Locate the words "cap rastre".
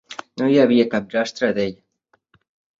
0.95-1.53